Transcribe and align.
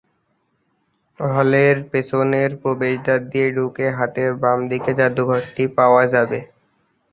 হলের 1.19 1.77
পেছনের 1.91 2.51
প্রবেশদ্বার 2.61 3.19
দিয়ে 3.31 3.47
ঢুকে 3.55 3.85
হাতের 3.97 4.31
বাম 4.41 4.59
দিকে 4.71 4.91
জাদুঘরটি 4.99 5.63
পাওয়া 5.77 6.03
যাবে। 6.13 6.39